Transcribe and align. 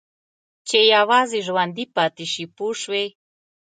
چې 0.67 0.79
یوازې 0.95 1.39
ژوندي 1.47 1.85
پاتې 1.95 2.25
شي 2.31 2.43
پوه 2.55 2.73
شوې!. 2.81 3.05